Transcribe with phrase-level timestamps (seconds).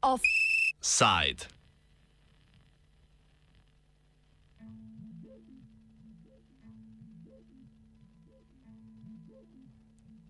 [0.00, 1.48] Offside.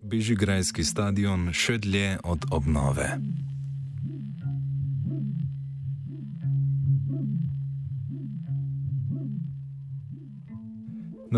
[0.03, 3.19] Bežigrajski stadion še dlje od obnove.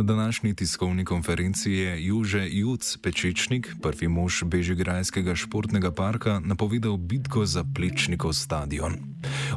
[0.02, 7.46] Na današnji tiskovni konferenci je Juže Juc Pečečnik, prvi mož Bežigrajskega športnega parka, napovedal bitko
[7.46, 8.98] za Plečnikov stadion.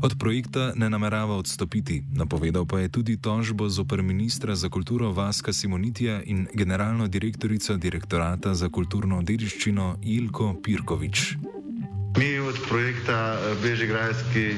[0.03, 5.53] Od projekta ne namerava odstopiti, napovedal pa je tudi tožbo zoper ministra za kulturo Vaska
[5.53, 11.54] Simonitija in generalno direktorico direktorata za kulturno dediščino Ilko Pirkovič.
[12.17, 14.55] Mi od projekta eh, Bežigrajski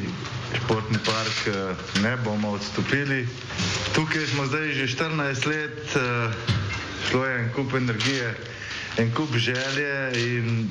[0.54, 3.28] športni park eh, ne bomo odstopili.
[3.96, 6.30] Tukaj smo zdaj že 14 let, eh,
[7.10, 8.38] šlo je en kup energije,
[8.98, 10.70] en kup želje in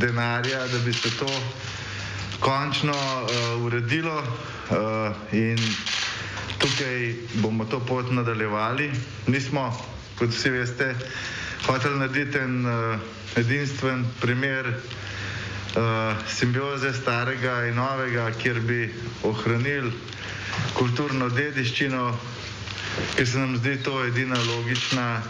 [0.00, 1.28] denarja, da bi se to
[2.40, 2.94] končno
[3.60, 4.22] uredilo
[5.32, 5.58] in
[6.58, 8.90] tukaj bomo to pot nadaljevali.
[9.26, 9.68] Mi smo,
[10.18, 10.94] kot vsi veste,
[11.66, 12.64] hoteli narediti en
[13.36, 14.74] edinstven primer uh,
[16.26, 18.88] simbioze starega in novega, kjer bi
[19.22, 19.92] ohranili
[20.74, 22.06] kulturno dediščino,
[23.14, 25.22] ker se nam zdi to edina logična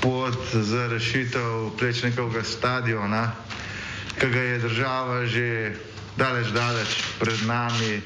[0.00, 3.24] pot za rešitev plečnikovega stadiona,
[4.20, 5.48] ki ga je država že
[6.16, 8.00] daleč, daleč pred nami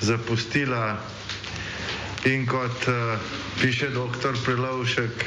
[0.00, 0.98] zapustila.
[2.24, 3.20] In kot uh,
[3.60, 4.32] piše dr.
[4.44, 5.24] Prelovšek,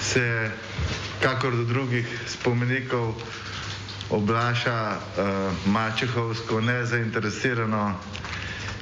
[0.00, 0.50] se
[1.20, 3.14] kakor do drugih spomenikov
[4.10, 7.94] oblaša uh, mačehovsko, nezainteresirano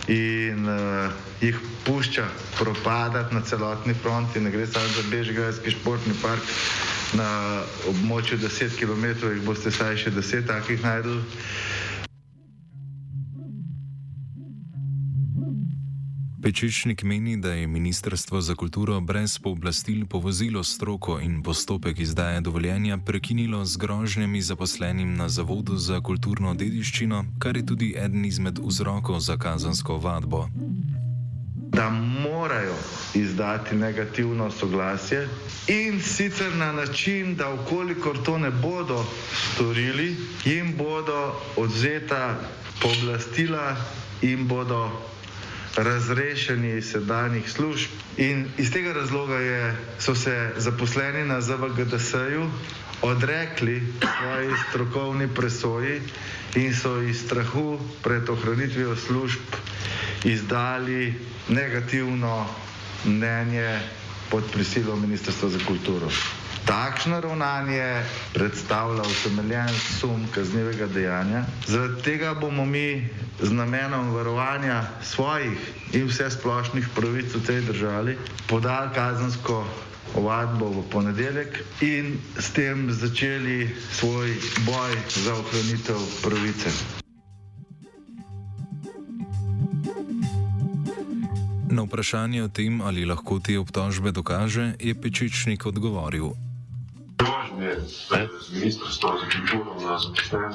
[0.08, 2.24] in uh, jih pušča
[2.58, 4.40] propadati na celotni fronti.
[4.40, 6.42] Ne gre samo za Bežgrajski športni park
[7.12, 11.20] na območju 10 km, jih boste saj še 10 takih najdel.
[16.42, 22.98] Pečičnik meni, da je Ministrstvo za kulturo brez pooblastil povozilo stroko in postopek izdaje dovoljenja
[22.98, 29.20] prekinilo z grožnjami zaposlenim na Zavodu za kulturno dediščino, kar je tudi eden izmed vzrokov
[29.20, 30.48] za kazansko vadbo.
[31.70, 31.90] Da
[32.24, 32.74] morajo
[33.14, 35.28] izdati negativno soglasje
[35.68, 39.04] in sicer na način, da ukolikor to ne bodo
[39.54, 42.34] storili, jim bodo odzeta
[42.82, 43.76] pooblastila
[44.22, 44.90] in bodo
[45.76, 47.90] razrešeni iz sedanjih služb.
[48.16, 52.50] In iz tega razloga je, so se zaposleni na ZVGDS-ju
[53.02, 56.00] odrekli svoji strokovni presoji
[56.54, 59.40] in so iz strahu pred ohranitvijo služb
[60.24, 61.14] izdali
[61.48, 62.46] negativno
[63.04, 63.80] mnenje
[64.30, 66.08] pod prisilo Ministrstva za kulturo.
[66.66, 69.68] Takšno ravnanje predstavlja utemeljen
[69.98, 71.42] sum kaznivega dejanja.
[71.66, 73.08] Zaradi tega bomo mi
[73.42, 75.58] z namenom varovanja svojih
[75.92, 79.64] in vse splošnih pravic v tej državi podali kazensko
[80.14, 84.30] ovadbo v ponedeljek in s tem začeli svoj
[84.66, 86.70] boj za ohranitev pravice.
[91.72, 96.51] Na vprašanje o tem, ali lahko te obtožbe dokaže, je Pečičnik odgovoril
[97.60, 100.48] je ministrstvo za kulturo na zaposlene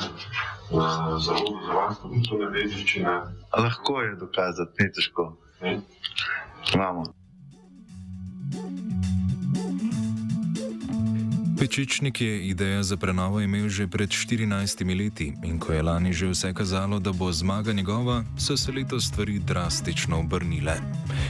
[0.71, 3.13] na zavodu za varstvo kulturne dediščine.
[3.57, 5.37] Lahko je dokazati, ni težko.
[6.73, 7.03] Imamo.
[11.59, 16.27] Pečičnik je idejo za prenovo imel že pred 14 leti in ko je lani že
[16.29, 20.77] vse kazalo, da bo zmaga njegova, so se letos stvari drastično obrnile.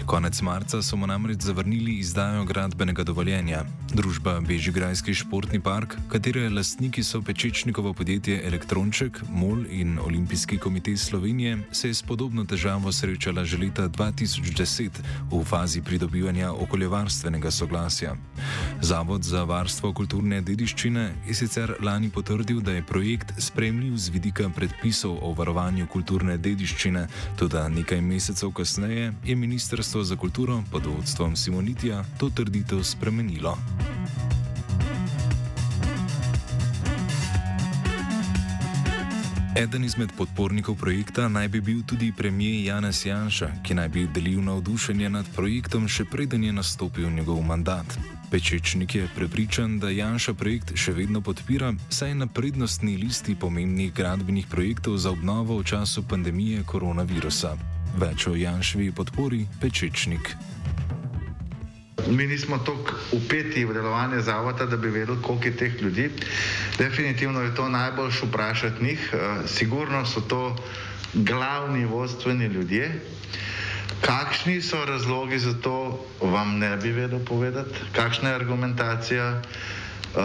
[0.07, 3.66] Konec marca so mu namreč zavrnili izdajo gradbenega dovoljenja.
[3.94, 11.57] Družba Bežigrajski športni park, katere lastniki so Pečičnikovo podjetje Elektronček, MOL in Olimpijski komitej Slovenije,
[11.72, 14.90] se je s podobno težavo srečala že leta 2010
[15.31, 18.15] v fazi pridobivanja okoljevarstvenega soglasja.
[18.81, 24.50] Zavod za varstvo kulturne dediščine je sicer lani potrdil, da je projekt spremljiv z vidika
[24.50, 27.07] predpisov o varovanju kulturne dediščine,
[27.38, 33.57] tudi nekaj mesecev kasneje je Ministrstvo za kulturo pod vodstvom Simonitija to trditev spremenilo.
[39.57, 44.44] Eden izmed podpornikov projekta naj bi bil tudi premijer Janez Janša, ki naj bi delil
[44.45, 47.97] navdušenje nad projektom še preden je nastopil njegov mandat.
[48.27, 53.94] Pečečnik je prepričan, da Janša projekt še vedno podpira, saj je na prednostni listi pomembnih
[53.95, 57.56] gradbenih projektov za obnovo v času pandemije koronavirusa.
[57.95, 60.35] Več o Janšvi podpori Pečečnik.
[62.12, 66.09] mi nismo tako upeti v delovanje zavoda, da bi vedeli, koliko je teh ljudi.
[66.77, 69.13] Definitivno je to najboljš vprašati njih.
[69.13, 70.56] Uh, sigurno so to
[71.13, 72.91] glavni vodstveni ljudje.
[74.01, 79.41] Kakšni so razlogi za to, vam ne bi vedel povedati, kakšna je argumentacija.
[80.15, 80.21] Uh,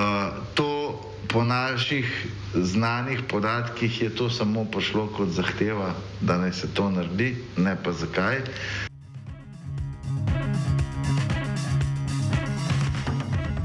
[0.55, 6.91] to po naših znanih podatkih je to samo prišlo kot zahteva, da naj se to
[6.91, 8.41] naredi, ne pa zakaj.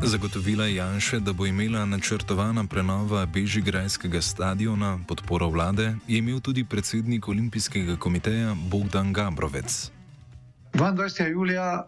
[0.08, 6.64] Zagotovila je Janša, da bo imela načrtovana prenova Bežigrajskega stadiona podporo vlade, je imel tudi
[6.64, 9.97] predsednik Olimpijskega komiteja Bogdan Gabrovec.
[10.78, 11.28] 22.
[11.32, 11.88] julija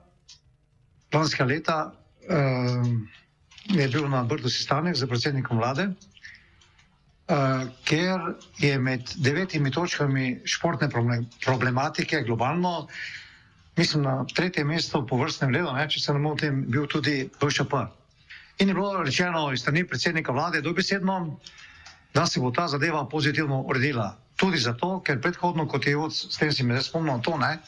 [1.13, 2.87] lanskega leta uh,
[3.65, 10.89] je bil na Brdu sestanek z predsednikom vlade, uh, ker je med devetimi točkami športne
[11.45, 12.87] problematike globalno,
[13.77, 17.85] mislim, na tretjem mestu po vrstnem redu, če se ne motim, bil tudi BŠP.
[18.59, 21.37] In je bilo rečeno iz strani predsednika vlade dobesedno,
[22.13, 24.15] da se bo ta zadeva pozitivno uredila.
[24.35, 27.59] Tudi zato, ker predhodno, kot je od, s tem si me zdaj spomnil, to ne,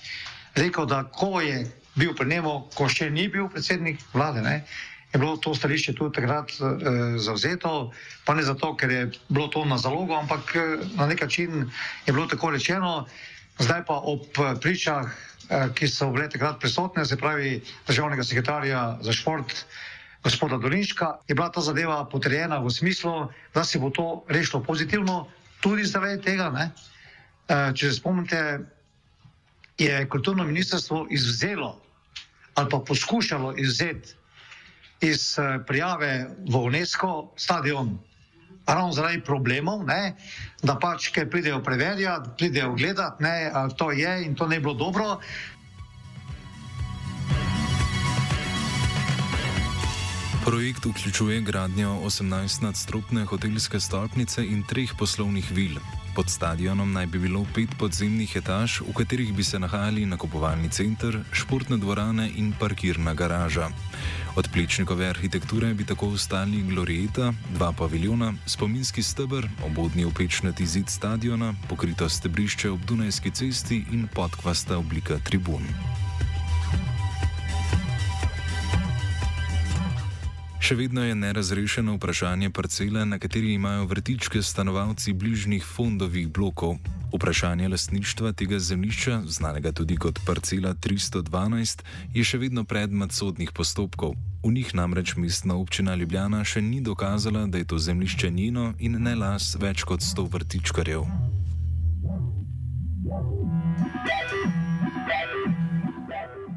[0.55, 1.65] rekel, da ko je
[1.95, 4.63] bil pri njemu, ko še ni bil predsednik vlade, ne,
[5.13, 6.71] je bilo to stališče tudi takrat e,
[7.19, 7.91] zauzeto,
[8.25, 10.63] pa ne zato, ker je bilo to na zalogo, ampak e,
[10.95, 11.67] na nek način
[12.05, 13.07] je bilo tako rečeno,
[13.59, 14.23] zdaj pa ob
[14.63, 15.11] pričah,
[15.49, 19.65] e, ki so bile takrat prisotne, se pravi državnega sekretarja za šport,
[20.23, 25.27] gospoda Dolinška, je bila ta zadeva potrjena v smislu, da se bo to rešilo pozitivno,
[25.59, 26.49] tudi zaradi tega.
[26.49, 26.71] Ne?
[27.47, 28.59] Eh, če se spomnite,
[29.83, 31.81] je kulturno ministrstvo izvzelo
[32.55, 34.13] ali pa poskušalo izvzeti
[35.01, 37.97] iz eh, prijave v UNESCO stadion.
[38.67, 40.15] Ravno zaradi problemov, ne,
[40.63, 44.73] da pač, ki pridejo preverjati, pridejo gledati, ali to je in to ne bi bilo
[44.73, 45.19] dobro.
[50.45, 55.77] Projekt vključuje gradnjo 18-nadstropne hotelske stolpnice in treh poslovnih vil.
[56.15, 61.19] Pod stadionom naj bi bilo pet podzemnih etaž, v katerih bi se nahajali nakupovalni center,
[61.31, 63.69] športne dvorane in parkirna garaža.
[64.35, 71.53] Od plečnikove arhitekture bi tako ostali glorieta, dva paviljona, spominski stebr, obodni opečnati zid stadiona,
[71.69, 75.67] pokrito stebrišče ob Dunajski cesti in podkvasta oblika tribun.
[80.71, 86.77] Še vedno je nerazrešeno vprašanje parcele, na kateri imajo vrtičke stanovalci bližnjih fondovih blokov.
[87.11, 91.83] Vprašanje lastništva tega zemljišča, znanega tudi kot parcela 312,
[92.15, 94.15] je še vedno predmet sodnih postopkov.
[94.47, 98.95] V njih namreč mestna občina Ljubljana še ni dokazala, da je to zemljišče njeno in
[99.03, 101.03] ne las več kot 100 vrtičkarjev.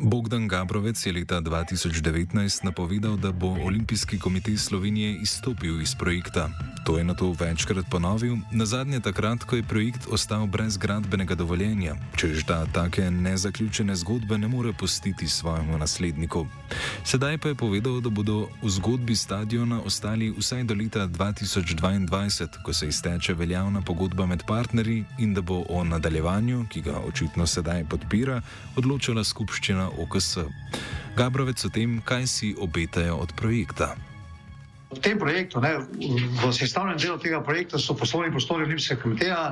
[0.05, 6.51] Bogdan Gabrovec je leta 2019 napovedal, da bo Olimpijski komitej Slovenije izstopil iz projekta.
[6.85, 11.35] To je na to večkrat ponovil, na zadnje takrat, ko je projekt ostal brez gradbenega
[11.35, 16.47] dovoljenja, čež da take nezaključene zgodbe ne more pustiti svojemu nasledniku.
[17.05, 22.73] Sedaj pa je povedal, da bodo v zgodbi stadiona ostali vsaj do leta 2022, ko
[22.73, 27.85] se izteče veljavna pogodba med partnerji in da bo o nadaljevanju, ki ga očitno sedaj
[27.89, 28.43] podpira,
[28.77, 30.45] odločala skupščina OKS.
[31.17, 33.95] Gabrovec o tem, kaj si obetajo od projekta.
[34.95, 35.79] V tem projektu, ne,
[36.43, 39.43] v sestavljenem delu tega projekta so poslovni prostori Olimpijskega komiteja.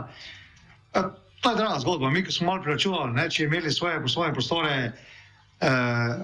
[0.95, 1.03] E,
[1.43, 2.11] to je draga zgodba.
[2.11, 4.93] Mi, ki smo malo preračunali, če imeli svoje poslovne prostore
[5.63, 5.69] eh,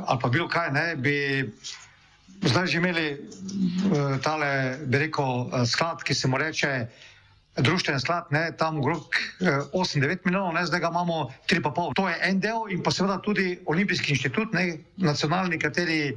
[0.06, 1.16] ali pa bilo kaj, ne, bi
[2.42, 3.18] zdaj že imeli eh,
[4.22, 6.86] tale, bi rekel, e, sklad, ki se mu reče
[7.58, 11.94] društveni sklad, ne, tam okrog 8-9 eh, milijonov, ne, zdaj ga imamo 3,5.
[11.96, 16.16] To je en del in pa seveda tudi Olimpijski inštitut, ne, nacionalni, kateri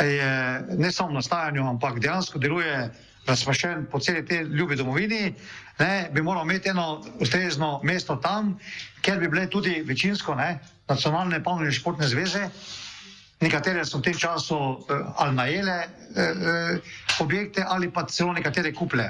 [0.00, 2.90] je ne samo na stajanju, ampak dejansko deluje
[3.26, 5.34] razprašen po celi tej ljubi domovini,
[5.78, 8.58] ne, bi moral imeti eno ustrezno mesto tam,
[9.00, 10.58] ker bi bile tudi večinsko ne,
[10.88, 12.48] nacionalne panovne športne zveze,
[13.40, 16.80] nekatere so v tem času eh, ali najele eh, eh,
[17.20, 19.08] objekte ali pa celo nekatere kuple.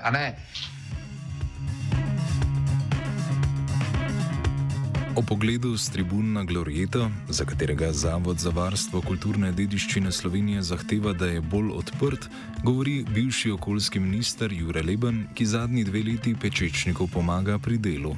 [5.20, 11.12] O pogledu z tribun na Glorieto, za katerega Zavod za varstvo kulturne dediščine Slovenije zahteva,
[11.12, 12.24] da je bolj odprt,
[12.64, 18.16] govori bivši okoljski minister Jure Leben, ki zadnji dve leti pečečnikov pomaga pri delu.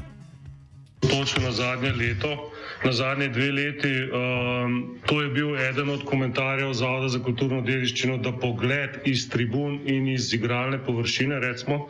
[1.11, 2.53] Točno na zadnje leto
[2.85, 3.95] na zadnje dve leti.
[4.03, 9.81] Um, to je bil eden od komentarjev Zavoda za kulturno dediščino, da pogled iz tribun
[9.87, 11.89] in iz igralne površine recimo,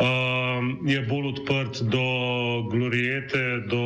[0.00, 2.06] um, je bolj odprt do
[2.70, 3.84] glorijete, do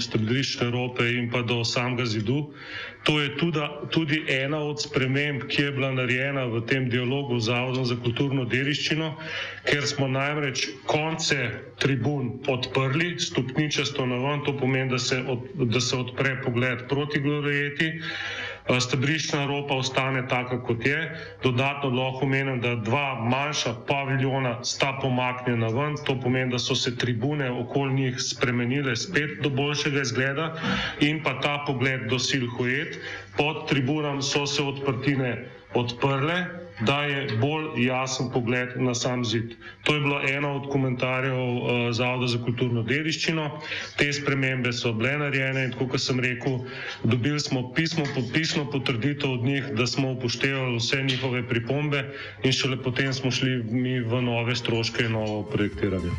[0.00, 2.50] stebdrišče Evrope in pa do samega zidu.
[3.06, 7.46] To je tudi, tudi ena od sprememb, ki je bila narejena v tem dialogu z
[7.46, 9.12] Zavodom za kulturno dediščino,
[9.62, 11.38] ker smo namreč konce
[11.76, 17.20] tribun odprli, stopničasto na ven, to pomeni, da se, od, da se odpre pogled proti
[17.20, 17.92] glorieti.
[18.66, 20.98] Eh, stebriščna ropa ostane taka, kot je.
[21.42, 26.96] Dodatno lahko menim, da dva manjša paviljona sta pomaknjena ven, to pomeni, da so se
[26.98, 30.48] tribune okoli njih spremenile spet do boljšega izgleda
[31.00, 32.98] in pa ta pogled do Silhuet.
[33.38, 35.36] Pod tribunam so se odprtine
[35.74, 39.54] odprle, da je bolj jasen pogled na sam zid.
[39.84, 43.50] To je bilo eno od komentarjev uh, Zavoda za kulturno dediščino.
[43.96, 46.58] Te spremembe so bile narejene in, kot sem rekel,
[47.04, 52.04] dobili smo pismo, pisno potrditev od njih, da smo upoštevali vse njihove pripombe
[52.44, 56.12] in šele potem smo šli mi v nove stroške in novo projektiranje.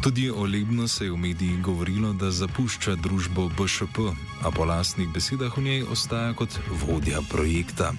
[0.00, 3.98] Tudi o Lebnu se je v medijih govorilo, da zapušča družbo BŠP,
[4.42, 7.92] a po lastnih besedah v njej ostaja kot vodja projekta.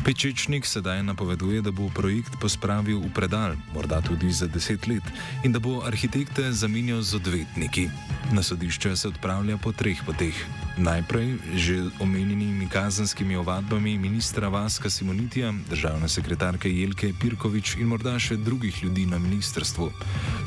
[0.00, 5.04] Pečečnik sedaj napoveduje, da bo projekt pospravil v predal, morda tudi za deset let,
[5.44, 7.84] in da bo arhitekte zamenjal z odvetniki.
[8.32, 10.32] Na sodišče se odpravlja po treh poteh.
[10.80, 18.40] Najprej že omenjenimi kazenskimi ovadbami ministra Vaska Simonitija, državne sekretarke Jelke Pirkovič in morda še
[18.40, 19.92] drugih ljudi na ministrstvu.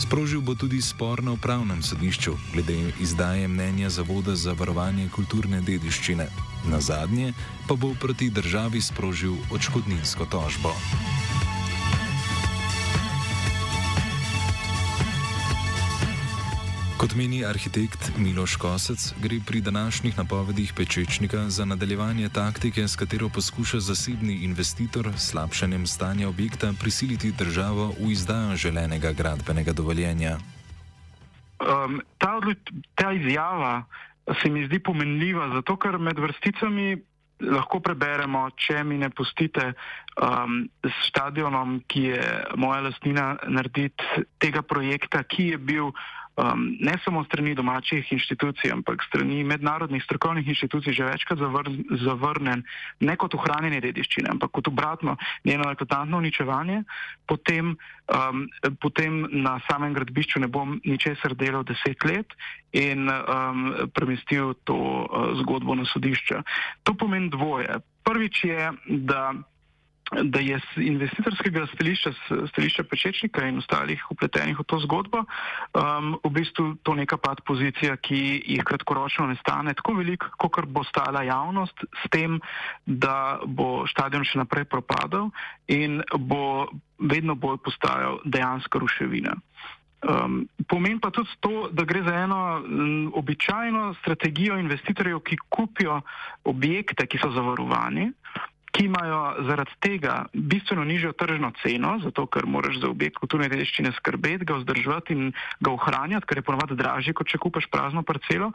[0.02, 6.53] Sprožil bo tudi spor na upravnem sodišču glede izdaje mnenja Zavoda za varovanje kulturne dediščine.
[6.70, 7.34] Na zadnje
[7.68, 10.72] pa bo proti državi sprožil odškodninsko tožbo.
[17.04, 23.30] Kot meni arhitekt Miloš Kosec, gre pri današnjih napovedih Pečečnika za nadaljevanje taktike, s katero
[23.30, 30.38] poskuša zasebni investitor s slabšanjem stanja objekta prisiliti državo v izdajo želenega gradbenega dovoljenja.
[31.60, 32.40] Um, ta,
[32.96, 33.84] ta izjava
[34.42, 36.96] se mi zdi pomenljiva, zato ker med vrsticami
[37.44, 39.74] lahko preberemo, če mi ne pustite
[40.22, 42.28] um, s stadionom, ki je
[42.62, 45.92] moja lastnina, narediti tega projekta, ki je bil
[46.36, 51.70] um, ne samo strani domačih inštitucij, ampak strani mednarodnih strokovnih inštitucij že večkrat zavr
[52.04, 52.64] zavrnen,
[53.00, 56.84] ne kot ohranjanje dediščine, ampak kot obratno njeno eklatantno uničevanje,
[57.28, 57.76] potem,
[58.08, 58.48] um,
[58.82, 62.34] potem na samem gradbišču ne bom ničesar delal deset let
[62.72, 66.42] in um, premestil to uh, zgodbo na sodišče.
[66.84, 67.80] To pomeni dvoje.
[68.04, 68.72] Prvič je,
[69.08, 69.34] da
[70.24, 72.12] da je z investitorskega stališča,
[72.48, 77.98] stališča Pečečnika in ostalih upletenih v to zgodbo, um, v bistvu to neka pad pozicija,
[77.98, 82.40] ki jih kratkoročno ne stane tako veliko, kot bo stala javnost s tem,
[82.86, 85.32] da bo stadion še naprej propadal
[85.68, 89.36] in bo vedno bolj postajal dejansko ruševina.
[90.04, 96.02] Um, Pomeni pa tudi to, da gre za eno um, običajno strategijo investitorjev, ki kupijo
[96.44, 98.12] objekte, ki so zavarovani,
[98.74, 103.92] ki imajo zaradi tega bistveno nižjo tržno ceno, zato ker moraš za objekt kulturne dediščine
[104.00, 105.30] skrbeti, ga vzdrževati in
[105.62, 108.50] ga ohranjati, ker je ponovadi dražje, kot če kupaš prazno parcelo,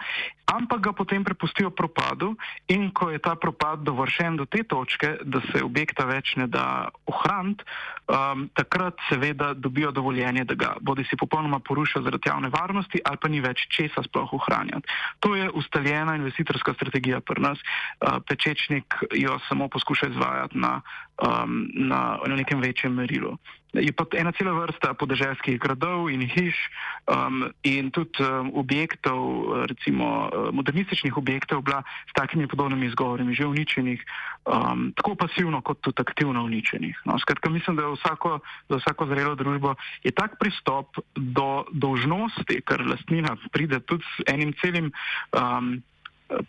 [0.50, 2.32] ampak ga potem prepustijo propadu
[2.66, 6.90] in ko je ta propad dovršen do te točke, da se objekta več ne da
[7.06, 7.62] ohraniti,
[8.10, 13.22] um, takrat seveda dobijo dovoljenje, da ga bodi si popolnoma porušijo zaradi javne varnosti ali
[13.22, 14.88] pa ni več česa sploh ohranjati.
[15.22, 17.58] To je ustaljena investitorska strategija pri nas.
[18.02, 20.80] Uh, pečečnik jo samo poskuša izvajati na,
[21.22, 23.38] um, na, na nekem večjem merilu.
[23.76, 26.56] Je pa ena cela vrsta podeželskih gradov in hiš
[27.04, 29.20] um, in tudi um, objektov,
[29.68, 34.00] recimo uh, modernističnih objektov, bila s takimi podobnimi izgovori že uničenih,
[34.48, 36.96] um, tako pasivno kot tudi aktivno uničenih.
[37.04, 42.80] No, skratka, mislim, da vsako, za vsako zrelo družbo je tak pristop do dolžnosti, ker
[42.88, 44.92] lastnina pride tudi s enim celim.
[45.36, 45.84] Um,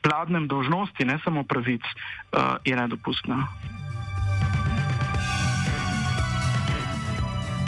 [0.02, 3.48] pladnem dožnosti, ne samo pravic, uh, je nedopustna.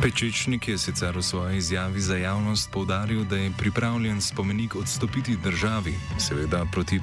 [0.02, 5.94] Pečečnik je sicer v svoji izjavi za javnost povdaril, da je pripravljen spomenik odstopiti državi,
[6.18, 7.00] seveda proti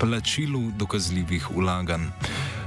[0.00, 2.08] plačilu dokazljivih ulaganj.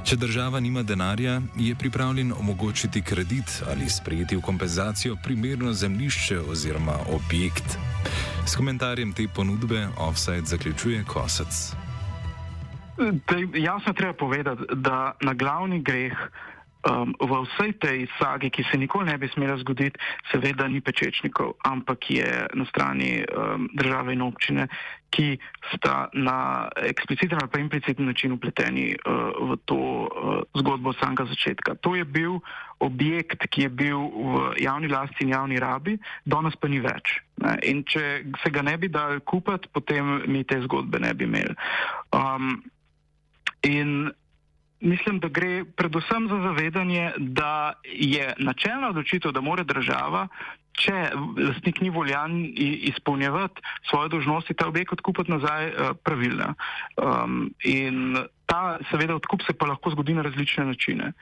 [0.04, 6.94] Če država nima denarja, je pripravljen omogočiti kredit ali sprejeti v kompenzacijo primerno zemljišče oziroma
[7.10, 7.78] objekt.
[8.46, 11.72] S komentarjem te ponudbe offside zaključuje Kosec.
[13.54, 16.12] Jasno treba povedati, da na glavni greh
[16.90, 19.98] um, v vsej tej sagi, ki se nikoli ne bi smela zgoditi,
[20.30, 24.68] seveda ni pečečnikov, ampak je na strani um, države in občine,
[25.12, 25.36] ki
[25.76, 30.08] sta na ekspliciten ali pa impliciten način upleteni uh, v to uh,
[30.56, 31.74] zgodbo od samega začetka.
[31.84, 32.40] To je bil
[32.80, 37.20] objekt, ki je bil v javni lasti in javni rabi, danes pa ni več.
[37.44, 37.58] Ne?
[37.68, 41.54] In če se ga ne bi dal kupiti, potem mi te zgodbe ne bi imeli.
[42.16, 42.64] Um,
[43.62, 44.10] in
[44.82, 50.28] mislim, da gre predvsem za zavedanje, da je načelna odločitev, da mora država,
[50.72, 52.38] če lastnik ni voljan
[52.92, 56.54] izpolnjevati svoje dožnosti, ta objekt odkupiti nazaj eh, pravilna.
[56.96, 61.12] Um, in ta, seveda, odkup se pa lahko zgodi na različne načine.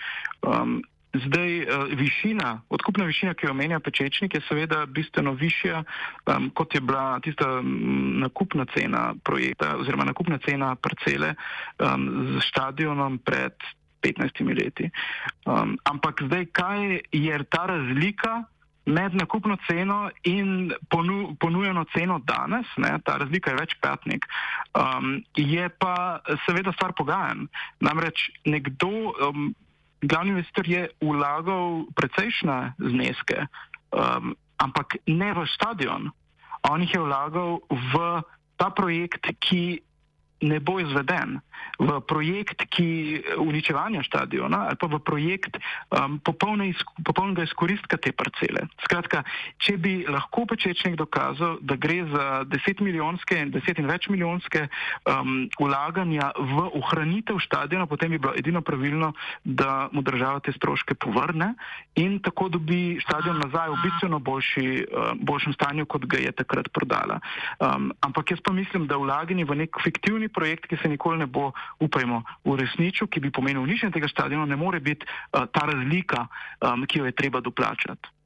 [0.43, 5.83] Um, Zdaj, uh, višina, odkupna višina, ki jo omenja Pečečnik, je seveda bistveno višja,
[6.27, 7.49] um, kot je bila tista
[8.23, 11.35] nakupna cena projekta oziroma nakupna cena parcele
[11.79, 12.07] um,
[12.39, 13.59] z stadionom pred
[14.03, 14.91] 15 leti.
[15.47, 18.45] Um, ampak zdaj, kaj je ta razlika
[18.87, 24.27] med nakupno ceno in ponu, ponujeno ceno danes, ne, ta razlika je večkratnik,
[24.75, 27.47] um, je pa seveda stvar pogajanj.
[27.81, 29.13] Namreč nekdo.
[29.29, 29.55] Um,
[30.03, 33.47] glavni investitor je vlagal precejšnje zneske,
[33.93, 36.11] um, ampak ne v stadion.
[36.69, 38.23] On jih je vlagal v
[38.61, 39.81] ta projekt, ki
[40.41, 41.41] ne bo izveden
[41.81, 42.65] v projekt
[43.37, 48.69] uničevanja stadiona ali pa v projekt um, popolne izk popolnega izkoristka te parcele.
[48.85, 49.23] Skratka,
[49.61, 54.67] če bi lahko pečečnik dokazal, da gre za deset milijonske in deset in več milijonske
[55.09, 59.13] um, ulaganja v ohranitev stadiona, potem bi bilo edino pravilno,
[59.45, 61.55] da mu država te stroške povrne
[62.01, 66.69] in tako dobi stadion nazaj v bistveno boljši, uh, boljšem stanju, kot ga je takrat
[66.73, 67.21] prodala.
[67.59, 71.27] Um, ampak jaz pa mislim, da vlaganje v nek fiktivni projekt, ki se nikoli ne
[71.27, 76.27] bo, upajmo, uresničil, ki bi pomenil uničenje tega stadiona, ne more biti uh, ta razlika,
[76.61, 78.17] um, ki jo je treba doplačati.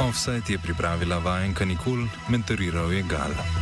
[0.00, 3.59] Offset je pripravila vajenka Nikol, mentoriral je Gal.